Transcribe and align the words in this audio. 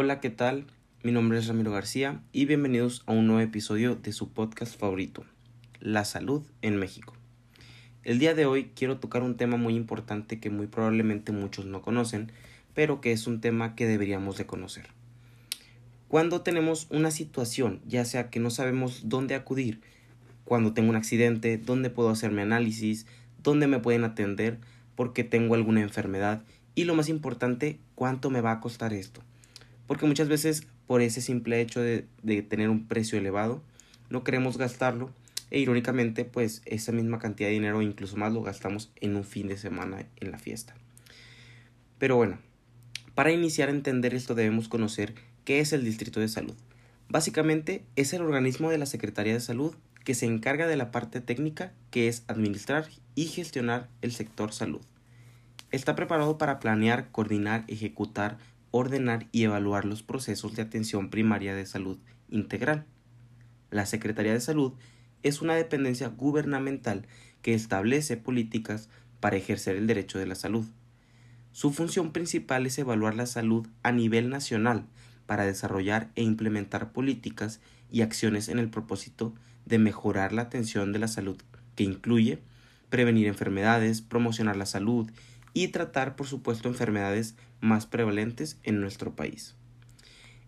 Hola, 0.00 0.20
¿qué 0.20 0.30
tal? 0.30 0.64
Mi 1.02 1.10
nombre 1.10 1.40
es 1.40 1.48
Ramiro 1.48 1.72
García 1.72 2.22
y 2.30 2.44
bienvenidos 2.44 3.02
a 3.06 3.12
un 3.12 3.26
nuevo 3.26 3.40
episodio 3.40 3.96
de 3.96 4.12
su 4.12 4.32
podcast 4.32 4.78
favorito, 4.78 5.24
La 5.80 6.04
salud 6.04 6.44
en 6.62 6.76
México. 6.76 7.16
El 8.04 8.20
día 8.20 8.32
de 8.32 8.46
hoy 8.46 8.70
quiero 8.76 9.00
tocar 9.00 9.24
un 9.24 9.36
tema 9.36 9.56
muy 9.56 9.74
importante 9.74 10.38
que 10.38 10.50
muy 10.50 10.68
probablemente 10.68 11.32
muchos 11.32 11.64
no 11.66 11.82
conocen, 11.82 12.30
pero 12.74 13.00
que 13.00 13.10
es 13.10 13.26
un 13.26 13.40
tema 13.40 13.74
que 13.74 13.88
deberíamos 13.88 14.38
de 14.38 14.46
conocer. 14.46 14.86
Cuando 16.06 16.42
tenemos 16.42 16.86
una 16.90 17.10
situación, 17.10 17.80
ya 17.84 18.04
sea 18.04 18.30
que 18.30 18.38
no 18.38 18.50
sabemos 18.50 19.08
dónde 19.08 19.34
acudir, 19.34 19.80
cuando 20.44 20.74
tengo 20.74 20.90
un 20.90 20.96
accidente, 20.96 21.58
dónde 21.58 21.90
puedo 21.90 22.10
hacerme 22.10 22.42
análisis, 22.42 23.08
dónde 23.42 23.66
me 23.66 23.80
pueden 23.80 24.04
atender, 24.04 24.58
porque 24.94 25.24
tengo 25.24 25.56
alguna 25.56 25.80
enfermedad 25.80 26.44
y 26.76 26.84
lo 26.84 26.94
más 26.94 27.08
importante, 27.08 27.80
cuánto 27.96 28.30
me 28.30 28.40
va 28.40 28.52
a 28.52 28.60
costar 28.60 28.92
esto. 28.92 29.24
Porque 29.88 30.06
muchas 30.06 30.28
veces 30.28 30.68
por 30.86 31.02
ese 31.02 31.20
simple 31.20 31.60
hecho 31.60 31.80
de, 31.80 32.06
de 32.22 32.42
tener 32.42 32.70
un 32.70 32.86
precio 32.86 33.18
elevado, 33.18 33.60
no 34.08 34.22
queremos 34.22 34.56
gastarlo 34.56 35.10
e 35.50 35.58
irónicamente 35.58 36.24
pues 36.24 36.62
esa 36.66 36.92
misma 36.92 37.18
cantidad 37.18 37.48
de 37.48 37.54
dinero 37.54 37.82
incluso 37.82 38.16
más 38.16 38.32
lo 38.32 38.42
gastamos 38.42 38.92
en 39.00 39.16
un 39.16 39.24
fin 39.24 39.48
de 39.48 39.56
semana 39.56 40.06
en 40.20 40.30
la 40.30 40.38
fiesta. 40.38 40.74
Pero 41.98 42.16
bueno, 42.16 42.38
para 43.14 43.32
iniciar 43.32 43.68
a 43.68 43.72
entender 43.72 44.14
esto 44.14 44.34
debemos 44.34 44.68
conocer 44.68 45.14
qué 45.44 45.60
es 45.60 45.72
el 45.72 45.84
Distrito 45.84 46.20
de 46.20 46.28
Salud. 46.28 46.54
Básicamente 47.08 47.82
es 47.96 48.12
el 48.12 48.22
organismo 48.22 48.70
de 48.70 48.78
la 48.78 48.86
Secretaría 48.86 49.32
de 49.32 49.40
Salud 49.40 49.74
que 50.04 50.14
se 50.14 50.26
encarga 50.26 50.66
de 50.66 50.76
la 50.76 50.90
parte 50.90 51.20
técnica 51.20 51.72
que 51.90 52.08
es 52.08 52.22
administrar 52.28 52.86
y 53.14 53.24
gestionar 53.24 53.88
el 54.02 54.12
sector 54.12 54.52
salud. 54.52 54.80
Está 55.70 55.96
preparado 55.96 56.38
para 56.38 56.60
planear, 56.60 57.10
coordinar, 57.10 57.64
ejecutar, 57.68 58.38
ordenar 58.70 59.26
y 59.32 59.44
evaluar 59.44 59.84
los 59.84 60.02
procesos 60.02 60.54
de 60.54 60.62
atención 60.62 61.10
primaria 61.10 61.54
de 61.54 61.66
salud 61.66 61.98
integral. 62.28 62.84
La 63.70 63.86
Secretaría 63.86 64.32
de 64.32 64.40
Salud 64.40 64.72
es 65.22 65.42
una 65.42 65.54
dependencia 65.54 66.08
gubernamental 66.08 67.06
que 67.42 67.54
establece 67.54 68.16
políticas 68.16 68.88
para 69.20 69.36
ejercer 69.36 69.76
el 69.76 69.86
derecho 69.86 70.18
de 70.18 70.26
la 70.26 70.34
salud. 70.34 70.66
Su 71.52 71.72
función 71.72 72.12
principal 72.12 72.66
es 72.66 72.78
evaluar 72.78 73.14
la 73.14 73.26
salud 73.26 73.66
a 73.82 73.92
nivel 73.92 74.30
nacional 74.30 74.86
para 75.26 75.44
desarrollar 75.44 76.10
e 76.14 76.22
implementar 76.22 76.92
políticas 76.92 77.60
y 77.90 78.02
acciones 78.02 78.48
en 78.48 78.58
el 78.58 78.70
propósito 78.70 79.34
de 79.66 79.78
mejorar 79.78 80.32
la 80.32 80.42
atención 80.42 80.92
de 80.92 80.98
la 80.98 81.08
salud, 81.08 81.36
que 81.74 81.84
incluye 81.84 82.38
prevenir 82.88 83.26
enfermedades, 83.26 84.00
promocionar 84.00 84.56
la 84.56 84.66
salud 84.66 85.10
y 85.54 85.68
tratar, 85.68 86.16
por 86.16 86.26
supuesto, 86.26 86.68
enfermedades 86.68 87.36
más 87.60 87.86
prevalentes 87.86 88.58
en 88.62 88.80
nuestro 88.80 89.14
país. 89.14 89.54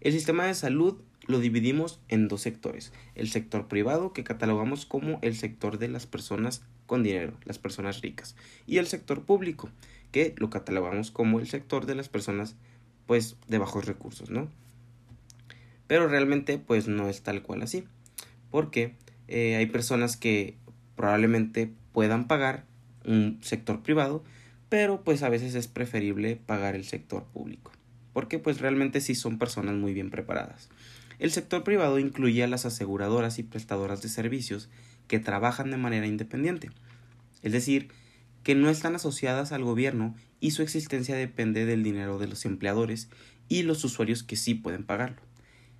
El 0.00 0.12
sistema 0.12 0.46
de 0.46 0.54
salud 0.54 1.00
lo 1.26 1.40
dividimos 1.40 2.00
en 2.08 2.28
dos 2.28 2.40
sectores. 2.42 2.92
El 3.14 3.28
sector 3.28 3.68
privado, 3.68 4.12
que 4.12 4.24
catalogamos 4.24 4.86
como 4.86 5.18
el 5.22 5.36
sector 5.36 5.78
de 5.78 5.88
las 5.88 6.06
personas 6.06 6.62
con 6.86 7.02
dinero, 7.02 7.34
las 7.44 7.58
personas 7.58 8.00
ricas. 8.00 8.34
Y 8.66 8.78
el 8.78 8.86
sector 8.86 9.24
público, 9.24 9.68
que 10.10 10.34
lo 10.38 10.50
catalogamos 10.50 11.10
como 11.10 11.38
el 11.38 11.46
sector 11.46 11.86
de 11.86 11.94
las 11.94 12.08
personas 12.08 12.56
pues 13.06 13.36
de 13.46 13.58
bajos 13.58 13.86
recursos, 13.86 14.30
¿no? 14.30 14.48
Pero 15.86 16.08
realmente 16.08 16.58
pues 16.58 16.88
no 16.88 17.08
es 17.08 17.22
tal 17.22 17.42
cual 17.42 17.62
así. 17.62 17.84
Porque 18.50 18.94
eh, 19.28 19.56
hay 19.56 19.66
personas 19.66 20.16
que 20.16 20.56
probablemente 20.96 21.72
puedan 21.92 22.26
pagar 22.26 22.64
un 23.04 23.38
sector 23.42 23.82
privado, 23.82 24.24
pero 24.68 25.02
pues 25.02 25.22
a 25.22 25.28
veces 25.28 25.54
es 25.54 25.68
preferible 25.68 26.36
pagar 26.36 26.74
el 26.74 26.84
sector 26.84 27.24
público, 27.24 27.72
porque 28.12 28.38
pues 28.38 28.60
realmente 28.60 29.00
sí 29.00 29.14
son 29.14 29.38
personas 29.38 29.74
muy 29.74 29.94
bien 29.94 30.10
preparadas. 30.10 30.68
El 31.18 31.32
sector 31.32 31.64
privado 31.64 31.98
incluye 31.98 32.44
a 32.44 32.48
las 32.48 32.64
aseguradoras 32.64 33.38
y 33.38 33.42
prestadoras 33.42 34.02
de 34.02 34.08
servicios 34.08 34.68
que 35.08 35.18
trabajan 35.18 35.70
de 35.70 35.78
manera 35.78 36.06
independiente, 36.06 36.70
es 37.42 37.52
decir, 37.52 37.88
que 38.42 38.54
no 38.54 38.70
están 38.70 38.94
asociadas 38.94 39.52
al 39.52 39.64
gobierno 39.64 40.14
y 40.40 40.52
su 40.52 40.62
existencia 40.62 41.16
depende 41.16 41.66
del 41.66 41.82
dinero 41.82 42.18
de 42.18 42.28
los 42.28 42.44
empleadores 42.44 43.08
y 43.48 43.62
los 43.62 43.84
usuarios 43.84 44.22
que 44.22 44.36
sí 44.36 44.54
pueden 44.54 44.84
pagarlo. 44.84 45.20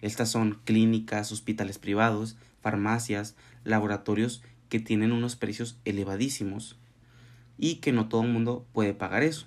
Estas 0.00 0.30
son 0.30 0.60
clínicas, 0.64 1.32
hospitales 1.32 1.78
privados, 1.78 2.36
farmacias, 2.60 3.36
laboratorios 3.64 4.42
que 4.68 4.80
tienen 4.80 5.12
unos 5.12 5.36
precios 5.36 5.78
elevadísimos 5.84 6.78
y 7.58 7.76
que 7.76 7.92
no 7.92 8.08
todo 8.08 8.22
el 8.22 8.28
mundo 8.28 8.66
puede 8.72 8.94
pagar 8.94 9.22
eso. 9.22 9.46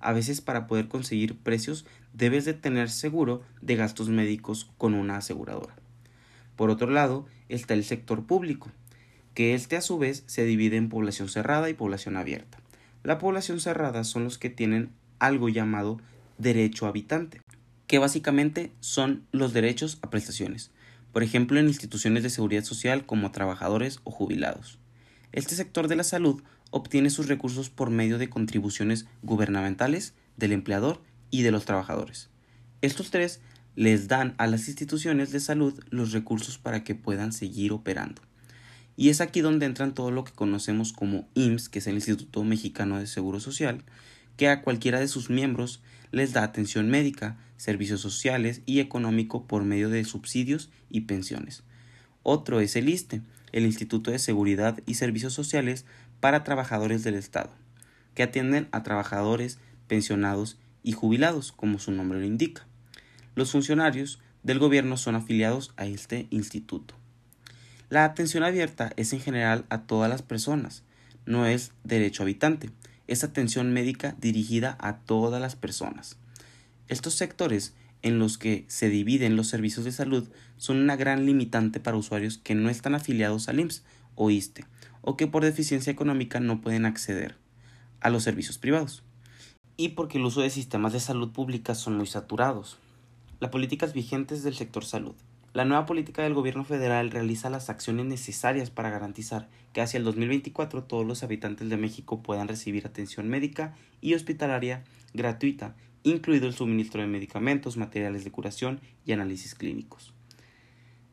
A 0.00 0.12
veces 0.12 0.40
para 0.40 0.66
poder 0.66 0.88
conseguir 0.88 1.36
precios 1.36 1.86
debes 2.12 2.44
de 2.44 2.54
tener 2.54 2.90
seguro 2.90 3.42
de 3.60 3.76
gastos 3.76 4.08
médicos 4.08 4.70
con 4.78 4.94
una 4.94 5.16
aseguradora. 5.16 5.74
Por 6.56 6.70
otro 6.70 6.90
lado 6.90 7.26
está 7.48 7.74
el 7.74 7.84
sector 7.84 8.24
público, 8.24 8.70
que 9.34 9.54
este 9.54 9.76
a 9.76 9.82
su 9.82 9.98
vez 9.98 10.24
se 10.26 10.44
divide 10.44 10.76
en 10.76 10.88
población 10.88 11.28
cerrada 11.28 11.68
y 11.68 11.74
población 11.74 12.16
abierta. 12.16 12.58
La 13.02 13.18
población 13.18 13.60
cerrada 13.60 14.04
son 14.04 14.24
los 14.24 14.38
que 14.38 14.50
tienen 14.50 14.90
algo 15.18 15.48
llamado 15.48 16.00
derecho 16.38 16.86
habitante, 16.86 17.40
que 17.86 17.98
básicamente 17.98 18.72
son 18.80 19.26
los 19.32 19.52
derechos 19.52 19.98
a 20.02 20.10
prestaciones, 20.10 20.70
por 21.12 21.22
ejemplo 21.22 21.58
en 21.58 21.68
instituciones 21.68 22.22
de 22.22 22.30
seguridad 22.30 22.64
social 22.64 23.06
como 23.06 23.30
trabajadores 23.30 24.00
o 24.04 24.10
jubilados. 24.10 24.78
Este 25.32 25.54
sector 25.54 25.88
de 25.88 25.96
la 25.96 26.04
salud 26.04 26.42
obtiene 26.70 27.10
sus 27.10 27.28
recursos 27.28 27.70
por 27.70 27.90
medio 27.90 28.18
de 28.18 28.28
contribuciones 28.28 29.06
gubernamentales, 29.22 30.14
del 30.36 30.52
empleador 30.52 31.02
y 31.30 31.42
de 31.42 31.50
los 31.50 31.64
trabajadores. 31.64 32.28
Estos 32.82 33.10
tres 33.10 33.40
les 33.74 34.08
dan 34.08 34.34
a 34.38 34.46
las 34.46 34.68
instituciones 34.68 35.32
de 35.32 35.40
salud 35.40 35.78
los 35.90 36.12
recursos 36.12 36.58
para 36.58 36.82
que 36.82 36.94
puedan 36.94 37.32
seguir 37.32 37.72
operando. 37.72 38.22
Y 38.96 39.10
es 39.10 39.20
aquí 39.20 39.42
donde 39.42 39.66
entran 39.66 39.94
todo 39.94 40.10
lo 40.10 40.24
que 40.24 40.32
conocemos 40.32 40.92
como 40.92 41.28
IMSS, 41.34 41.68
que 41.68 41.78
es 41.80 41.86
el 41.86 41.96
Instituto 41.96 42.42
Mexicano 42.44 42.98
de 42.98 43.06
Seguro 43.06 43.40
Social, 43.40 43.84
que 44.36 44.48
a 44.48 44.62
cualquiera 44.62 45.00
de 45.00 45.08
sus 45.08 45.28
miembros 45.28 45.82
les 46.12 46.32
da 46.32 46.42
atención 46.42 46.88
médica, 46.88 47.36
servicios 47.58 48.00
sociales 48.00 48.62
y 48.64 48.80
económico 48.80 49.46
por 49.46 49.64
medio 49.64 49.90
de 49.90 50.04
subsidios 50.04 50.70
y 50.88 51.02
pensiones. 51.02 51.62
Otro 52.22 52.60
es 52.60 52.74
el 52.76 52.88
ISTE, 52.88 53.20
el 53.52 53.66
Instituto 53.66 54.10
de 54.10 54.18
Seguridad 54.18 54.80
y 54.86 54.94
Servicios 54.94 55.34
Sociales 55.34 55.84
para 56.20 56.44
Trabajadores 56.44 57.04
del 57.04 57.14
Estado, 57.14 57.50
que 58.14 58.22
atienden 58.22 58.68
a 58.72 58.82
trabajadores, 58.82 59.58
pensionados 59.86 60.58
y 60.82 60.92
jubilados, 60.92 61.52
como 61.52 61.78
su 61.78 61.92
nombre 61.92 62.20
lo 62.20 62.26
indica. 62.26 62.66
Los 63.34 63.52
funcionarios 63.52 64.20
del 64.42 64.58
gobierno 64.58 64.96
son 64.96 65.14
afiliados 65.14 65.72
a 65.76 65.86
este 65.86 66.26
instituto. 66.30 66.94
La 67.88 68.04
atención 68.04 68.42
abierta 68.42 68.92
es 68.96 69.12
en 69.12 69.20
general 69.20 69.64
a 69.68 69.82
todas 69.82 70.10
las 70.10 70.22
personas, 70.22 70.82
no 71.24 71.46
es 71.46 71.72
derecho 71.84 72.22
habitante, 72.22 72.70
es 73.06 73.24
atención 73.24 73.72
médica 73.72 74.16
dirigida 74.20 74.76
a 74.80 74.98
todas 74.98 75.40
las 75.40 75.56
personas. 75.56 76.16
Estos 76.88 77.14
sectores 77.14 77.74
en 78.02 78.18
los 78.18 78.38
que 78.38 78.64
se 78.68 78.88
dividen 78.88 79.36
los 79.36 79.48
servicios 79.48 79.84
de 79.84 79.92
salud 79.92 80.28
son 80.56 80.78
una 80.78 80.96
gran 80.96 81.26
limitante 81.26 81.80
para 81.80 81.96
usuarios 81.96 82.38
que 82.38 82.54
no 82.54 82.70
están 82.70 82.94
afiliados 82.94 83.48
al 83.48 83.60
IMSS 83.60 83.82
o 84.14 84.30
ISTE 84.30 84.64
o 85.06 85.16
que 85.16 85.28
por 85.28 85.44
deficiencia 85.44 85.92
económica 85.92 86.40
no 86.40 86.60
pueden 86.60 86.84
acceder 86.84 87.36
a 88.00 88.10
los 88.10 88.24
servicios 88.24 88.58
privados. 88.58 89.04
Y 89.76 89.90
porque 89.90 90.18
el 90.18 90.24
uso 90.24 90.40
de 90.40 90.50
sistemas 90.50 90.92
de 90.92 91.00
salud 91.00 91.30
pública 91.30 91.76
son 91.76 91.96
muy 91.96 92.08
saturados. 92.08 92.78
Las 93.38 93.52
políticas 93.52 93.92
vigentes 93.92 94.42
del 94.42 94.54
sector 94.54 94.84
salud. 94.84 95.14
La 95.54 95.64
nueva 95.64 95.86
política 95.86 96.22
del 96.22 96.34
gobierno 96.34 96.64
federal 96.64 97.12
realiza 97.12 97.50
las 97.50 97.70
acciones 97.70 98.04
necesarias 98.06 98.70
para 98.70 98.90
garantizar 98.90 99.48
que 99.72 99.80
hacia 99.80 99.98
el 99.98 100.04
2024 100.04 100.82
todos 100.82 101.06
los 101.06 101.22
habitantes 101.22 101.70
de 101.70 101.76
México 101.76 102.20
puedan 102.20 102.48
recibir 102.48 102.84
atención 102.84 103.28
médica 103.28 103.76
y 104.00 104.14
hospitalaria 104.14 104.82
gratuita, 105.14 105.76
incluido 106.02 106.48
el 106.48 106.54
suministro 106.54 107.00
de 107.00 107.06
medicamentos, 107.06 107.76
materiales 107.76 108.24
de 108.24 108.32
curación 108.32 108.80
y 109.04 109.12
análisis 109.12 109.54
clínicos. 109.54 110.15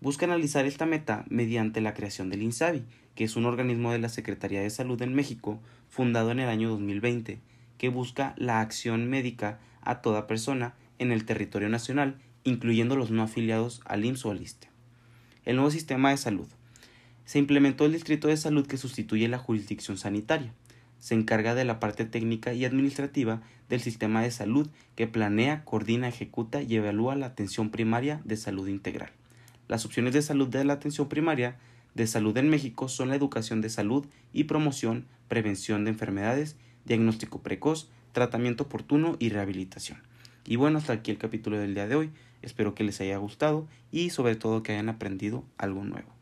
Busca 0.00 0.26
analizar 0.26 0.64
esta 0.66 0.86
meta 0.86 1.24
mediante 1.28 1.80
la 1.80 1.94
creación 1.94 2.30
del 2.30 2.42
INSABI, 2.42 2.84
que 3.14 3.24
es 3.24 3.36
un 3.36 3.46
organismo 3.46 3.92
de 3.92 3.98
la 3.98 4.08
Secretaría 4.08 4.60
de 4.60 4.70
Salud 4.70 5.00
en 5.02 5.14
México, 5.14 5.60
fundado 5.88 6.30
en 6.30 6.40
el 6.40 6.48
año 6.48 6.70
2020, 6.70 7.40
que 7.78 7.88
busca 7.88 8.34
la 8.36 8.60
acción 8.60 9.08
médica 9.08 9.58
a 9.82 10.00
toda 10.00 10.26
persona 10.26 10.74
en 10.98 11.12
el 11.12 11.24
territorio 11.24 11.68
nacional 11.68 12.18
incluyendo 12.48 12.96
los 12.96 13.10
no 13.10 13.22
afiliados 13.22 13.80
al 13.84 14.04
IMSS 14.04 14.26
o 14.26 14.30
al 14.30 14.42
ISTE. 14.42 14.68
El 15.44 15.56
nuevo 15.56 15.70
sistema 15.70 16.10
de 16.10 16.16
salud. 16.16 16.46
Se 17.24 17.38
implementó 17.38 17.84
el 17.84 17.92
Distrito 17.92 18.28
de 18.28 18.36
Salud 18.36 18.66
que 18.66 18.76
sustituye 18.76 19.28
la 19.28 19.38
jurisdicción 19.38 19.98
sanitaria. 19.98 20.52
Se 20.98 21.14
encarga 21.14 21.54
de 21.54 21.64
la 21.64 21.78
parte 21.78 22.04
técnica 22.04 22.54
y 22.54 22.64
administrativa 22.64 23.42
del 23.68 23.80
sistema 23.80 24.22
de 24.22 24.30
salud 24.30 24.68
que 24.96 25.06
planea, 25.06 25.64
coordina, 25.64 26.08
ejecuta 26.08 26.62
y 26.62 26.74
evalúa 26.74 27.14
la 27.16 27.26
atención 27.26 27.70
primaria 27.70 28.20
de 28.24 28.36
salud 28.36 28.66
integral. 28.66 29.10
Las 29.68 29.84
opciones 29.84 30.14
de 30.14 30.22
salud 30.22 30.48
de 30.48 30.64
la 30.64 30.72
atención 30.72 31.08
primaria 31.08 31.56
de 31.94 32.06
salud 32.06 32.36
en 32.36 32.48
México 32.48 32.88
son 32.88 33.08
la 33.08 33.16
educación 33.16 33.60
de 33.60 33.70
salud 33.70 34.06
y 34.32 34.44
promoción, 34.44 35.06
prevención 35.28 35.84
de 35.84 35.90
enfermedades, 35.90 36.56
diagnóstico 36.84 37.42
precoz, 37.42 37.88
tratamiento 38.12 38.64
oportuno 38.64 39.16
y 39.18 39.28
rehabilitación 39.28 40.02
Y 40.44 40.56
bueno, 40.56 40.78
hasta 40.78 40.94
aquí 40.94 41.10
el 41.10 41.18
capítulo 41.18 41.58
del 41.58 41.74
día 41.74 41.86
de 41.86 41.94
hoy. 41.94 42.10
Espero 42.40 42.74
que 42.74 42.84
les 42.84 43.00
haya 43.00 43.16
gustado 43.18 43.66
y 43.92 44.10
sobre 44.10 44.36
todo 44.36 44.62
que 44.62 44.72
hayan 44.72 44.88
aprendido 44.88 45.44
algo 45.58 45.84
nuevo. 45.84 46.17